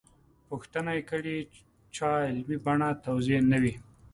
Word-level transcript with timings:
پوښتنه 0.49 0.91
کړې 1.09 1.37
چا 1.95 2.11
علمي 2.27 2.57
بڼه 2.65 2.89
توضیح 3.05 3.39
نه 3.51 3.57
وي. 3.63 3.73